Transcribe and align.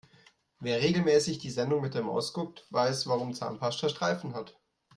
Wer 0.59 0.81
regelmäßig 0.81 1.37
die 1.37 1.51
Sendung 1.51 1.81
mit 1.81 1.93
der 1.93 2.01
Maus 2.01 2.33
guckt, 2.33 2.65
weiß 2.71 3.05
warum 3.05 3.35
Zahnpasta 3.35 3.87
Streifen 3.87 4.33
hat. 4.33 4.59